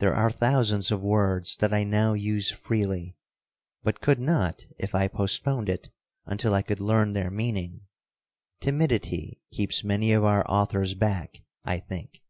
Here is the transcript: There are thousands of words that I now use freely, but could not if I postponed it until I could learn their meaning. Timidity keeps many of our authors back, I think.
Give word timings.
There 0.00 0.16
are 0.16 0.32
thousands 0.32 0.90
of 0.90 1.00
words 1.00 1.56
that 1.58 1.72
I 1.72 1.84
now 1.84 2.12
use 2.12 2.50
freely, 2.50 3.14
but 3.84 4.00
could 4.00 4.18
not 4.18 4.64
if 4.80 4.96
I 4.96 5.06
postponed 5.06 5.68
it 5.68 5.90
until 6.26 6.54
I 6.54 6.62
could 6.62 6.80
learn 6.80 7.12
their 7.12 7.30
meaning. 7.30 7.82
Timidity 8.58 9.42
keeps 9.52 9.84
many 9.84 10.12
of 10.12 10.24
our 10.24 10.44
authors 10.50 10.96
back, 10.96 11.42
I 11.64 11.78
think. 11.78 12.20